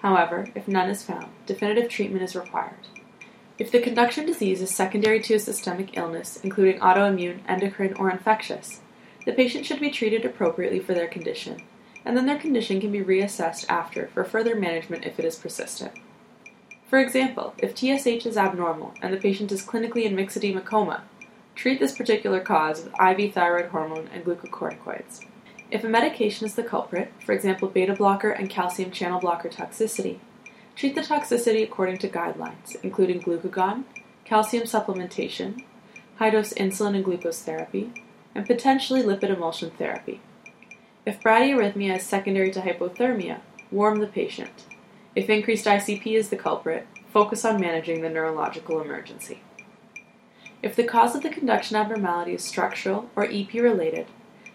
However, 0.00 0.48
if 0.54 0.68
none 0.68 0.90
is 0.90 1.02
found, 1.02 1.28
definitive 1.46 1.88
treatment 1.88 2.22
is 2.22 2.36
required. 2.36 2.86
If 3.58 3.70
the 3.70 3.80
conduction 3.80 4.26
disease 4.26 4.60
is 4.60 4.74
secondary 4.74 5.20
to 5.22 5.34
a 5.34 5.38
systemic 5.38 5.96
illness, 5.96 6.38
including 6.42 6.80
autoimmune, 6.80 7.40
endocrine, 7.46 7.94
or 7.94 8.10
infectious, 8.10 8.80
the 9.24 9.32
patient 9.32 9.64
should 9.64 9.80
be 9.80 9.90
treated 9.90 10.24
appropriately 10.24 10.80
for 10.80 10.94
their 10.94 11.06
condition, 11.06 11.62
and 12.04 12.16
then 12.16 12.26
their 12.26 12.38
condition 12.38 12.80
can 12.80 12.92
be 12.92 13.00
reassessed 13.00 13.64
after 13.68 14.08
for 14.08 14.24
further 14.24 14.54
management 14.54 15.04
if 15.04 15.18
it 15.18 15.24
is 15.24 15.36
persistent. 15.36 15.92
For 16.88 16.98
example, 16.98 17.54
if 17.58 17.76
TSH 17.76 18.26
is 18.26 18.36
abnormal 18.36 18.94
and 19.00 19.12
the 19.12 19.18
patient 19.18 19.50
is 19.52 19.64
clinically 19.64 20.04
in 20.04 20.14
myxedema 20.14 20.64
coma, 20.64 21.04
treat 21.54 21.80
this 21.80 21.96
particular 21.96 22.40
cause 22.40 22.82
with 22.82 22.92
IV 23.00 23.32
thyroid 23.32 23.66
hormone 23.66 24.08
and 24.12 24.24
glucocorticoids. 24.24 25.24
If 25.70 25.84
a 25.84 25.88
medication 25.88 26.46
is 26.46 26.54
the 26.54 26.62
culprit, 26.62 27.12
for 27.24 27.32
example 27.32 27.68
beta 27.68 27.94
blocker 27.94 28.30
and 28.30 28.50
calcium 28.50 28.90
channel 28.90 29.20
blocker 29.20 29.48
toxicity, 29.48 30.18
Treat 30.74 30.94
the 30.94 31.02
toxicity 31.02 31.62
according 31.62 31.98
to 31.98 32.08
guidelines, 32.08 32.76
including 32.82 33.20
glucagon, 33.20 33.84
calcium 34.24 34.64
supplementation, 34.64 35.64
high 36.16 36.30
dose 36.30 36.52
insulin 36.54 36.94
and 36.94 37.04
glucose 37.04 37.42
therapy, 37.42 37.92
and 38.34 38.46
potentially 38.46 39.02
lipid 39.02 39.30
emulsion 39.30 39.70
therapy. 39.70 40.20
If 41.04 41.20
bradyarrhythmia 41.20 41.96
is 41.96 42.04
secondary 42.04 42.52
to 42.52 42.60
hypothermia, 42.60 43.40
warm 43.72 43.98
the 43.98 44.06
patient. 44.06 44.66
If 45.16 45.28
increased 45.28 45.66
ICP 45.66 46.06
is 46.06 46.28
the 46.28 46.36
culprit, 46.36 46.86
focus 47.12 47.44
on 47.44 47.60
managing 47.60 48.02
the 48.02 48.08
neurological 48.08 48.80
emergency. 48.80 49.40
If 50.62 50.76
the 50.76 50.84
cause 50.84 51.16
of 51.16 51.24
the 51.24 51.28
conduction 51.28 51.76
abnormality 51.76 52.34
is 52.34 52.44
structural 52.44 53.10
or 53.16 53.24
EP 53.24 53.52
related, 53.52 54.06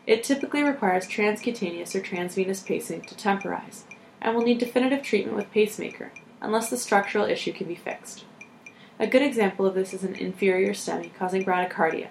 it 0.05 0.23
typically 0.23 0.63
requires 0.63 1.05
transcutaneous 1.05 1.93
or 1.93 1.99
transvenous 1.99 2.61
pacing 2.61 3.01
to 3.01 3.17
temporize 3.17 3.83
and 4.21 4.33
will 4.33 4.43
need 4.43 4.59
definitive 4.59 5.03
treatment 5.03 5.35
with 5.35 5.51
pacemaker 5.51 6.13
unless 6.41 6.69
the 6.69 6.77
structural 6.77 7.25
issue 7.25 7.51
can 7.51 7.67
be 7.67 7.75
fixed. 7.75 8.23
A 8.99 9.05
good 9.05 9.21
example 9.21 9.65
of 9.65 9.75
this 9.75 9.93
is 9.93 10.05
an 10.05 10.15
inferior 10.15 10.71
STEMI 10.71 11.13
causing 11.13 11.43
bradycardia. 11.43 12.07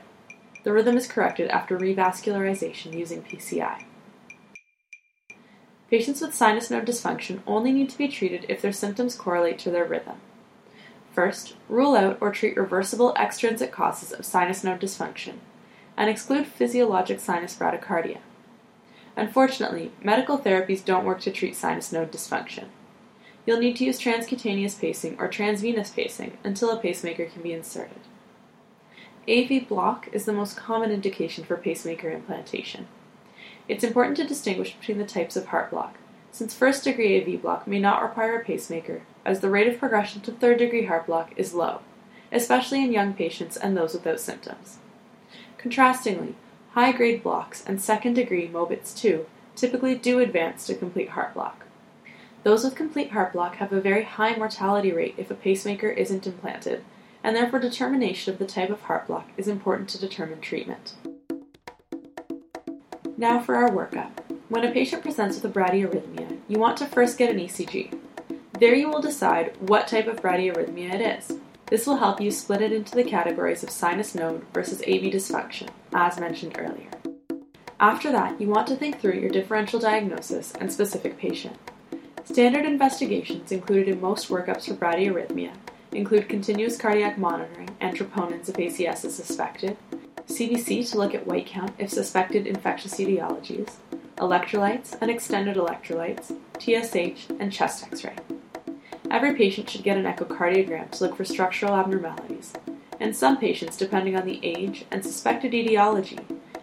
The 0.62 0.74
rhythm 0.74 0.98
is 0.98 1.06
corrected 1.06 1.48
after 1.48 1.78
revascularization 1.78 2.92
using 2.92 3.22
PCI. 3.22 3.84
Patients 5.90 6.20
with 6.20 6.34
sinus 6.34 6.70
node 6.70 6.86
dysfunction 6.86 7.40
only 7.46 7.72
need 7.72 7.88
to 7.90 7.98
be 7.98 8.08
treated 8.08 8.44
if 8.48 8.60
their 8.60 8.72
symptoms 8.72 9.14
correlate 9.14 9.58
to 9.60 9.70
their 9.70 9.84
rhythm. 9.84 10.16
First, 11.12 11.54
rule 11.68 11.94
out 11.94 12.18
or 12.20 12.30
treat 12.32 12.56
reversible 12.56 13.14
extrinsic 13.14 13.72
causes 13.72 14.12
of 14.12 14.26
sinus 14.26 14.64
node 14.64 14.80
dysfunction 14.80 15.34
and 15.96 16.10
exclude 16.10 16.46
physiologic 16.46 17.20
sinus 17.20 17.56
bradycardia. 17.56 18.18
Unfortunately, 19.16 19.92
medical 20.02 20.38
therapies 20.38 20.84
don't 20.84 21.06
work 21.06 21.20
to 21.20 21.30
treat 21.30 21.56
sinus 21.56 21.92
node 21.92 22.12
dysfunction. 22.12 22.66
You'll 23.46 23.60
need 23.60 23.76
to 23.76 23.84
use 23.84 24.00
transcutaneous 24.00 24.78
pacing 24.78 25.16
or 25.18 25.28
transvenous 25.28 25.90
pacing 25.90 26.36
until 26.44 26.70
a 26.70 26.80
pacemaker 26.80 27.26
can 27.26 27.42
be 27.42 27.52
inserted. 27.52 28.00
AV 29.28 29.66
block 29.68 30.08
is 30.12 30.24
the 30.24 30.32
most 30.32 30.56
common 30.56 30.90
indication 30.90 31.44
for 31.44 31.56
pacemaker 31.56 32.10
implantation. 32.10 32.88
It's 33.68 33.84
important 33.84 34.16
to 34.18 34.26
distinguish 34.26 34.74
between 34.74 34.98
the 34.98 35.04
types 35.04 35.36
of 35.36 35.46
heart 35.46 35.70
block, 35.70 35.96
since 36.32 36.54
first 36.54 36.84
degree 36.84 37.20
AV 37.20 37.40
block 37.40 37.66
may 37.66 37.80
not 37.80 38.02
require 38.02 38.38
a 38.38 38.44
pacemaker, 38.44 39.02
as 39.24 39.40
the 39.40 39.50
rate 39.50 39.68
of 39.68 39.78
progression 39.78 40.20
to 40.22 40.32
third 40.32 40.58
degree 40.58 40.86
heart 40.86 41.06
block 41.06 41.32
is 41.36 41.54
low, 41.54 41.80
especially 42.30 42.82
in 42.82 42.92
young 42.92 43.14
patients 43.14 43.56
and 43.56 43.76
those 43.76 43.94
without 43.94 44.20
symptoms. 44.20 44.78
Contrastingly, 45.58 46.34
High 46.76 46.92
grade 46.92 47.22
blocks 47.22 47.64
and 47.64 47.80
second 47.80 48.16
degree 48.16 48.48
Mobitz 48.48 48.94
2 48.94 49.24
typically 49.54 49.94
do 49.94 50.18
advance 50.18 50.66
to 50.66 50.74
complete 50.74 51.08
heart 51.08 51.32
block. 51.32 51.64
Those 52.42 52.64
with 52.64 52.74
complete 52.74 53.12
heart 53.12 53.32
block 53.32 53.56
have 53.56 53.72
a 53.72 53.80
very 53.80 54.04
high 54.04 54.36
mortality 54.36 54.92
rate 54.92 55.14
if 55.16 55.30
a 55.30 55.34
pacemaker 55.34 55.88
isn't 55.88 56.26
implanted, 56.26 56.84
and 57.24 57.34
therefore 57.34 57.60
determination 57.60 58.30
of 58.30 58.38
the 58.38 58.44
type 58.44 58.68
of 58.68 58.82
heart 58.82 59.06
block 59.06 59.30
is 59.38 59.48
important 59.48 59.88
to 59.88 59.98
determine 59.98 60.42
treatment. 60.42 60.92
Now 63.18 63.40
for 63.40 63.54
our 63.54 63.70
workup. 63.70 64.10
When 64.50 64.62
a 64.62 64.70
patient 64.70 65.00
presents 65.00 65.40
with 65.40 65.50
a 65.50 65.58
bradyarrhythmia, 65.58 66.38
you 66.48 66.58
want 66.58 66.76
to 66.78 66.86
first 66.86 67.16
get 67.16 67.30
an 67.30 67.38
ECG. 67.38 67.98
There 68.60 68.74
you 68.74 68.90
will 68.90 69.00
decide 69.00 69.56
what 69.58 69.88
type 69.88 70.06
of 70.06 70.20
bradyarrhythmia 70.20 70.94
it 70.94 71.00
is. 71.00 71.38
This 71.68 71.86
will 71.86 71.96
help 71.96 72.20
you 72.20 72.30
split 72.30 72.60
it 72.60 72.72
into 72.72 72.94
the 72.94 73.02
categories 73.02 73.62
of 73.62 73.70
sinus 73.70 74.14
node 74.14 74.44
versus 74.52 74.82
AV 74.82 75.10
dysfunction, 75.10 75.70
as 75.94 76.20
mentioned 76.20 76.56
earlier. 76.58 76.90
After 77.80 78.12
that, 78.12 78.38
you 78.38 78.48
want 78.48 78.66
to 78.66 78.76
think 78.76 79.00
through 79.00 79.18
your 79.18 79.30
differential 79.30 79.80
diagnosis 79.80 80.52
and 80.60 80.70
specific 80.70 81.16
patient. 81.16 81.56
Standard 82.24 82.66
investigations 82.66 83.50
included 83.50 83.88
in 83.88 84.00
most 84.00 84.28
workups 84.28 84.66
for 84.66 84.74
bradyarrhythmia 84.74 85.52
include 85.92 86.28
continuous 86.28 86.76
cardiac 86.76 87.16
monitoring 87.16 87.70
and 87.80 87.96
troponins 87.96 88.50
if 88.50 88.56
ACS 88.56 89.06
is 89.06 89.14
suspected, 89.14 89.78
CBC 90.28 90.90
to 90.90 90.98
look 90.98 91.14
at 91.14 91.26
white 91.26 91.46
count 91.46 91.72
if 91.78 91.90
suspected 91.90 92.46
infectious 92.46 92.94
etiologies, 92.98 93.74
electrolytes 94.16 94.96
and 95.00 95.10
extended 95.10 95.56
electrolytes, 95.56 96.36
TSH, 96.58 97.30
and 97.38 97.52
chest 97.52 97.84
x 97.84 98.04
ray. 98.04 98.16
Every 99.10 99.34
patient 99.34 99.70
should 99.70 99.84
get 99.84 99.96
an 99.96 100.04
echocardiogram 100.04 100.90
to 100.90 101.04
look 101.04 101.16
for 101.16 101.24
structural 101.24 101.74
abnormalities, 101.74 102.52
and 102.98 103.14
some 103.14 103.38
patients, 103.38 103.76
depending 103.76 104.16
on 104.16 104.26
the 104.26 104.40
age 104.42 104.84
and 104.90 105.04
suspected 105.04 105.54
etiology, 105.54 106.18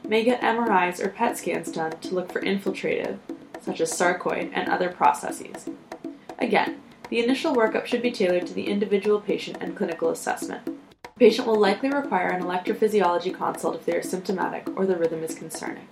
may 0.06 0.24
get 0.24 0.42
MRIs 0.42 1.00
or 1.00 1.10
PET 1.10 1.38
scans 1.38 1.72
done 1.72 1.92
to 2.02 2.14
look 2.14 2.32
for 2.32 2.42
infiltrative, 2.42 3.20
such 3.62 3.80
as 3.80 3.94
sarcoid 3.94 4.52
and 4.54 4.68
other 4.68 4.90
processes. 4.90 5.70
Again, 6.38 6.82
the 7.10 7.24
initial 7.24 7.56
workup 7.56 7.86
should 7.86 8.02
be 8.02 8.12
tailored 8.12 8.48
to 8.48 8.54
the 8.54 8.68
individual 8.68 9.22
patient 9.22 9.58
and 9.62 9.78
clinical 9.78 10.10
assessment. 10.10 10.73
The 11.16 11.26
patient 11.30 11.48
will 11.48 11.60
likely 11.60 11.90
require 11.90 12.30
an 12.30 12.42
electrophysiology 12.42 13.34
consult 13.34 13.76
if 13.76 13.86
they 13.86 13.96
are 13.96 14.02
symptomatic 14.02 14.68
or 14.76 14.86
the 14.86 14.98
rhythm 14.98 15.24
is 15.24 15.36
concerning. 15.36 15.88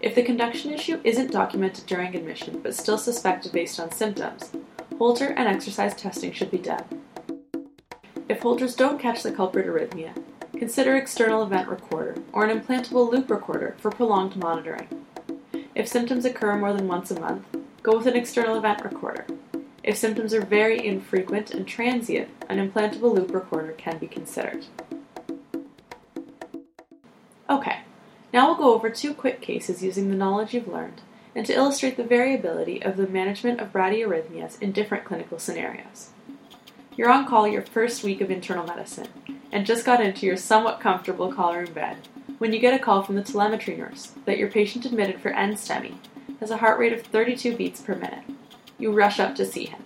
If 0.00 0.14
the 0.14 0.22
conduction 0.22 0.72
issue 0.72 1.00
isn't 1.04 1.32
documented 1.32 1.84
during 1.84 2.16
admission 2.16 2.60
but 2.62 2.74
still 2.74 2.96
suspected 2.96 3.52
based 3.52 3.78
on 3.78 3.92
symptoms, 3.92 4.50
Holter 4.96 5.28
and 5.28 5.46
exercise 5.48 5.94
testing 5.94 6.32
should 6.32 6.50
be 6.50 6.58
done. 6.58 6.84
If 8.28 8.40
Holters 8.40 8.74
don't 8.74 9.00
catch 9.00 9.22
the 9.22 9.32
culprit 9.32 9.66
arrhythmia, 9.66 10.14
consider 10.56 10.96
external 10.96 11.42
event 11.42 11.68
recorder 11.68 12.16
or 12.32 12.46
an 12.46 12.58
implantable 12.58 13.10
loop 13.10 13.30
recorder 13.30 13.76
for 13.78 13.90
prolonged 13.90 14.36
monitoring. 14.36 14.88
If 15.74 15.88
symptoms 15.88 16.24
occur 16.24 16.56
more 16.56 16.72
than 16.72 16.88
once 16.88 17.10
a 17.10 17.20
month, 17.20 17.44
go 17.82 17.98
with 17.98 18.06
an 18.06 18.16
external 18.16 18.56
event 18.56 18.82
recorder. 18.82 19.26
If 19.82 19.96
symptoms 19.96 20.34
are 20.34 20.42
very 20.42 20.84
infrequent 20.84 21.52
and 21.52 21.66
transient, 21.66 22.28
an 22.48 22.58
implantable 22.58 23.14
loop 23.14 23.32
recorder 23.32 23.72
can 23.72 23.98
be 23.98 24.06
considered. 24.06 24.66
Okay, 27.48 27.80
now 28.32 28.46
we'll 28.46 28.56
go 28.56 28.74
over 28.74 28.90
two 28.90 29.14
quick 29.14 29.40
cases 29.40 29.82
using 29.82 30.10
the 30.10 30.16
knowledge 30.16 30.52
you've 30.54 30.68
learned 30.68 31.00
and 31.34 31.46
to 31.46 31.54
illustrate 31.54 31.96
the 31.96 32.04
variability 32.04 32.82
of 32.82 32.96
the 32.96 33.06
management 33.06 33.60
of 33.60 33.72
bradyarrhythmias 33.72 34.60
in 34.60 34.72
different 34.72 35.04
clinical 35.04 35.38
scenarios. 35.38 36.10
You're 36.96 37.10
on 37.10 37.26
call 37.26 37.48
your 37.48 37.62
first 37.62 38.04
week 38.04 38.20
of 38.20 38.30
internal 38.30 38.66
medicine 38.66 39.08
and 39.50 39.64
just 39.64 39.86
got 39.86 40.00
into 40.00 40.26
your 40.26 40.36
somewhat 40.36 40.80
comfortable 40.80 41.32
collar 41.32 41.62
in 41.62 41.72
bed 41.72 42.08
when 42.38 42.52
you 42.52 42.58
get 42.58 42.74
a 42.74 42.82
call 42.82 43.02
from 43.02 43.16
the 43.16 43.22
telemetry 43.22 43.76
nurse 43.76 44.12
that 44.26 44.38
your 44.38 44.50
patient 44.50 44.84
admitted 44.84 45.20
for 45.20 45.32
NSTEMI 45.32 45.94
has 46.40 46.50
a 46.50 46.58
heart 46.58 46.78
rate 46.78 46.92
of 46.92 47.02
32 47.02 47.56
beats 47.56 47.80
per 47.80 47.94
minute. 47.94 48.24
You 48.80 48.92
rush 48.92 49.20
up 49.20 49.34
to 49.34 49.44
see 49.44 49.66
him. 49.66 49.82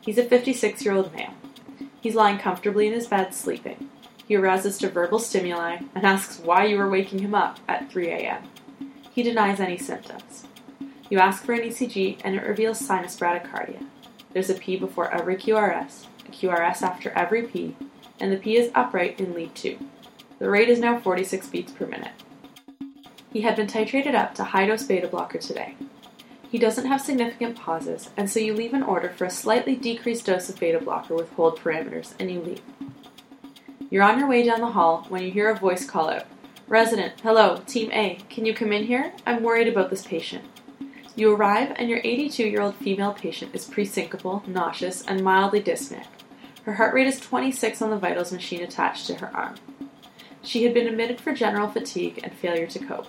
He's 0.00 0.16
a 0.16 0.24
56 0.24 0.82
year 0.86 0.94
old 0.94 1.14
male. 1.14 1.34
He's 2.00 2.14
lying 2.14 2.38
comfortably 2.38 2.86
in 2.86 2.94
his 2.94 3.06
bed 3.06 3.34
sleeping. 3.34 3.90
He 4.26 4.36
arouses 4.36 4.78
to 4.78 4.88
verbal 4.88 5.18
stimuli 5.18 5.80
and 5.94 6.06
asks 6.06 6.38
why 6.38 6.64
you 6.64 6.80
are 6.80 6.88
waking 6.88 7.18
him 7.18 7.34
up 7.34 7.60
at 7.68 7.92
3 7.92 8.08
a.m. 8.08 8.44
He 9.12 9.22
denies 9.22 9.60
any 9.60 9.76
symptoms. 9.76 10.46
You 11.10 11.18
ask 11.18 11.44
for 11.44 11.52
an 11.52 11.60
ECG 11.60 12.22
and 12.24 12.34
it 12.34 12.46
reveals 12.46 12.78
sinus 12.78 13.18
bradycardia. 13.18 13.84
There's 14.32 14.48
a 14.48 14.54
P 14.54 14.78
before 14.78 15.12
every 15.12 15.36
QRS, 15.36 16.06
a 16.26 16.30
QRS 16.30 16.80
after 16.80 17.10
every 17.10 17.42
P, 17.42 17.76
and 18.18 18.32
the 18.32 18.38
P 18.38 18.56
is 18.56 18.72
upright 18.74 19.20
in 19.20 19.34
lead 19.34 19.54
2. 19.54 19.78
The 20.38 20.48
rate 20.48 20.70
is 20.70 20.78
now 20.78 20.98
46 20.98 21.48
beats 21.48 21.72
per 21.72 21.86
minute. 21.86 22.12
He 23.30 23.42
had 23.42 23.56
been 23.56 23.66
titrated 23.66 24.14
up 24.14 24.34
to 24.36 24.44
high 24.44 24.66
dose 24.66 24.84
beta 24.84 25.06
blocker 25.06 25.36
today. 25.36 25.76
He 26.52 26.58
doesn't 26.58 26.84
have 26.84 27.00
significant 27.00 27.56
pauses, 27.56 28.10
and 28.14 28.28
so 28.28 28.38
you 28.38 28.52
leave 28.52 28.74
an 28.74 28.82
order 28.82 29.08
for 29.08 29.24
a 29.24 29.30
slightly 29.30 29.74
decreased 29.74 30.26
dose 30.26 30.50
of 30.50 30.60
beta 30.60 30.78
blocker 30.78 31.14
with 31.14 31.32
hold 31.32 31.58
parameters, 31.58 32.12
and 32.18 32.30
you 32.30 32.42
leave. 32.42 32.60
You're 33.88 34.02
on 34.02 34.18
your 34.18 34.28
way 34.28 34.42
down 34.42 34.60
the 34.60 34.72
hall 34.72 35.06
when 35.08 35.22
you 35.22 35.30
hear 35.30 35.48
a 35.48 35.58
voice 35.58 35.86
call 35.86 36.10
out 36.10 36.26
Resident, 36.68 37.14
hello, 37.22 37.62
Team 37.66 37.90
A, 37.92 38.18
can 38.28 38.44
you 38.44 38.52
come 38.52 38.70
in 38.70 38.84
here? 38.84 39.14
I'm 39.24 39.42
worried 39.42 39.66
about 39.66 39.88
this 39.88 40.04
patient. 40.04 40.44
You 41.16 41.34
arrive, 41.34 41.72
and 41.76 41.88
your 41.88 42.02
82 42.04 42.46
year 42.46 42.60
old 42.60 42.74
female 42.74 43.14
patient 43.14 43.54
is 43.54 43.66
presyncopal, 43.66 44.46
nauseous, 44.46 45.02
and 45.06 45.24
mildly 45.24 45.62
dyspneic. 45.62 46.04
Her 46.64 46.74
heart 46.74 46.92
rate 46.92 47.06
is 47.06 47.18
26 47.18 47.80
on 47.80 47.88
the 47.88 47.96
vitals 47.96 48.30
machine 48.30 48.62
attached 48.62 49.06
to 49.06 49.14
her 49.14 49.34
arm. 49.34 49.54
She 50.42 50.64
had 50.64 50.74
been 50.74 50.86
admitted 50.86 51.18
for 51.18 51.32
general 51.32 51.70
fatigue 51.70 52.20
and 52.22 52.34
failure 52.34 52.66
to 52.66 52.78
cope. 52.78 53.08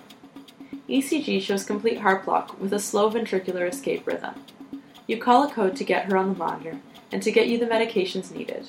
ECG 0.88 1.40
shows 1.40 1.64
complete 1.64 2.00
heart 2.00 2.24
block 2.24 2.60
with 2.60 2.72
a 2.72 2.78
slow 2.78 3.10
ventricular 3.10 3.68
escape 3.68 4.06
rhythm. 4.06 4.34
You 5.06 5.18
call 5.18 5.44
a 5.44 5.50
code 5.50 5.76
to 5.76 5.84
get 5.84 6.06
her 6.06 6.16
on 6.16 6.32
the 6.32 6.38
monitor 6.38 6.78
and 7.10 7.22
to 7.22 7.32
get 7.32 7.48
you 7.48 7.58
the 7.58 7.66
medications 7.66 8.34
needed. 8.34 8.68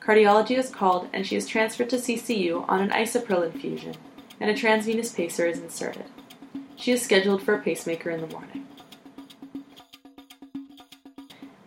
Cardiology 0.00 0.56
is 0.56 0.70
called 0.70 1.08
and 1.12 1.26
she 1.26 1.34
is 1.34 1.48
transferred 1.48 1.90
to 1.90 1.96
CCU 1.96 2.64
on 2.68 2.80
an 2.80 2.90
Isuprel 2.90 3.44
infusion, 3.44 3.94
and 4.40 4.48
a 4.48 4.54
transvenous 4.54 5.12
pacer 5.12 5.46
is 5.46 5.58
inserted. 5.58 6.04
She 6.76 6.92
is 6.92 7.02
scheduled 7.02 7.42
for 7.42 7.54
a 7.54 7.62
pacemaker 7.62 8.10
in 8.10 8.20
the 8.20 8.28
morning. 8.28 8.66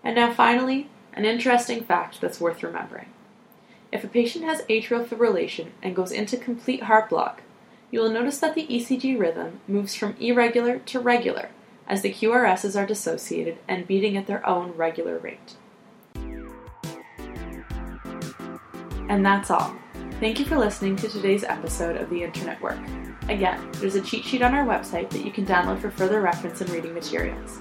And 0.03 0.15
now, 0.15 0.31
finally, 0.33 0.89
an 1.13 1.25
interesting 1.25 1.83
fact 1.83 2.21
that's 2.21 2.39
worth 2.39 2.63
remembering. 2.63 3.09
If 3.91 4.03
a 4.03 4.07
patient 4.07 4.45
has 4.45 4.61
atrial 4.63 5.05
fibrillation 5.05 5.71
and 5.83 5.95
goes 5.95 6.11
into 6.11 6.37
complete 6.37 6.83
heart 6.83 7.09
block, 7.09 7.41
you 7.91 7.99
will 7.99 8.09
notice 8.09 8.39
that 8.39 8.55
the 8.55 8.67
ECG 8.67 9.19
rhythm 9.19 9.59
moves 9.67 9.95
from 9.95 10.15
irregular 10.19 10.79
to 10.79 10.99
regular 10.99 11.49
as 11.87 12.01
the 12.01 12.13
QRSs 12.13 12.79
are 12.79 12.85
dissociated 12.85 13.57
and 13.67 13.87
beating 13.87 14.15
at 14.15 14.27
their 14.27 14.47
own 14.47 14.71
regular 14.73 15.17
rate. 15.17 15.55
And 19.09 19.25
that's 19.25 19.49
all. 19.49 19.75
Thank 20.19 20.37
you 20.37 20.45
for 20.45 20.57
listening 20.57 20.95
to 20.97 21.07
today's 21.07 21.43
episode 21.43 21.97
of 21.97 22.09
The 22.09 22.23
Intern 22.23 22.49
at 22.49 22.61
Work. 22.61 22.79
Again, 23.27 23.59
there's 23.73 23.95
a 23.95 24.01
cheat 24.01 24.23
sheet 24.23 24.43
on 24.43 24.53
our 24.53 24.65
website 24.65 25.09
that 25.09 25.25
you 25.25 25.31
can 25.31 25.45
download 25.45 25.79
for 25.79 25.89
further 25.89 26.21
reference 26.21 26.61
and 26.61 26.69
reading 26.69 26.93
materials. 26.93 27.59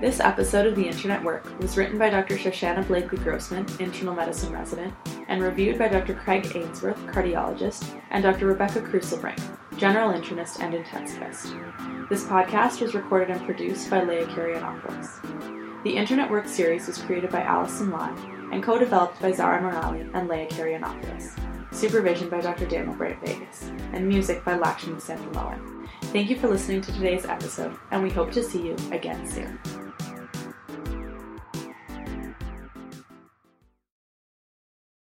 This 0.00 0.20
episode 0.20 0.66
of 0.66 0.76
The 0.76 0.86
Intern 0.86 1.12
at 1.12 1.24
Work 1.24 1.58
was 1.60 1.78
written 1.78 1.96
by 1.96 2.10
Dr. 2.10 2.36
Shoshana 2.36 2.86
Blakely 2.86 3.16
Grossman, 3.18 3.66
internal 3.78 4.14
medicine 4.14 4.52
resident, 4.52 4.92
and 5.28 5.42
reviewed 5.42 5.78
by 5.78 5.88
Dr. 5.88 6.14
Craig 6.14 6.50
Ainsworth, 6.54 6.98
cardiologist, 7.06 8.00
and 8.10 8.22
Dr. 8.22 8.46
Rebecca 8.46 8.80
Kruisselbrink, 8.80 9.40
general 9.76 10.12
internist 10.12 10.60
and 10.60 10.74
intensivist. 10.74 12.08
This 12.08 12.24
podcast 12.24 12.80
was 12.80 12.94
recorded 12.94 13.30
and 13.30 13.44
produced 13.44 13.90
by 13.90 14.02
Leah 14.02 14.26
Karianopoulos. 14.26 15.82
The 15.82 15.96
Intern 15.96 16.20
at 16.20 16.30
Work 16.30 16.48
series 16.48 16.86
was 16.86 16.98
created 16.98 17.30
by 17.30 17.42
Allison 17.42 17.90
Lai 17.90 18.10
and 18.52 18.62
co 18.62 18.78
developed 18.78 19.20
by 19.20 19.32
Zara 19.32 19.60
Morali 19.60 20.10
and 20.14 20.28
Leah 20.28 20.48
Karianopoulos. 20.48 21.38
Supervision 21.74 22.28
by 22.28 22.40
Dr. 22.40 22.66
Daniel 22.66 22.94
Brandt 22.94 23.20
Vegas, 23.20 23.70
and 23.92 24.08
music 24.08 24.44
by 24.44 24.56
Lakshmi 24.56 24.94
Sandaloan. 24.94 25.88
Thank 26.04 26.30
you 26.30 26.36
for 26.36 26.48
listening 26.48 26.80
to 26.80 26.92
today's 26.92 27.26
episode, 27.26 27.76
and 27.90 28.02
we 28.02 28.08
hope 28.08 28.30
to 28.32 28.42
see 28.42 28.62
you 28.62 28.76
again 28.92 29.28
soon. 29.28 29.58